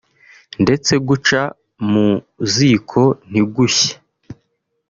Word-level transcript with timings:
ndetse 0.63 0.93
guca 1.07 1.41
mu 1.89 2.07
ziko 2.53 3.01
ntigushye 3.29 3.93